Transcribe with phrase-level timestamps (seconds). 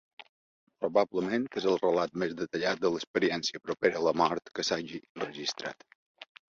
[0.83, 5.89] Probablement és el relat més detallat de l'experiència propera a la mort que s'hagi registrat.